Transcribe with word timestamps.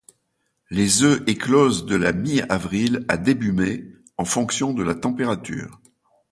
Les 0.71 1.03
œufs 1.03 1.21
éclosent 1.27 1.85
de 1.85 1.95
la 1.95 2.11
mi-avril 2.11 3.05
à 3.07 3.17
début 3.17 3.51
mai, 3.51 3.83
en 4.17 4.25
fonction 4.25 4.73
de 4.73 4.81
la 4.81 4.95
température. 4.95 5.79